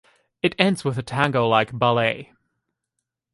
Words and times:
It 0.41 0.55
ends 0.57 0.83
with 0.83 0.97
a 0.97 1.03
tango-like 1.03 1.77
ballet. 1.77 2.33